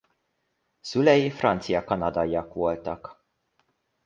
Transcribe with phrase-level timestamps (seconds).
[0.79, 3.25] Szülei francia-kanadaiak voltak.